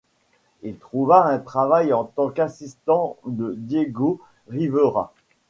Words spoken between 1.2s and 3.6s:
un travail en tant qu'assistant de